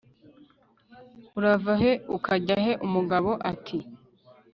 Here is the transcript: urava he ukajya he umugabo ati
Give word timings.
urava 1.37 1.73
he 1.81 1.91
ukajya 2.17 2.55
he 2.65 2.71
umugabo 2.85 3.29
ati 3.51 3.77